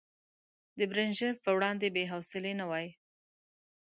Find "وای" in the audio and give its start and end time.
2.69-2.87